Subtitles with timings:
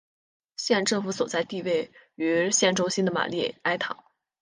[0.57, 3.95] 县政府所在地位于县中心的玛丽埃塔。